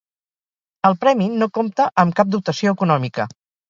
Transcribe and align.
El 0.89 0.97
premi 1.05 1.29
no 1.43 1.51
compta 1.59 1.89
amb 2.07 2.19
cap 2.23 2.35
dotació 2.41 2.77
econòmica. 2.79 3.33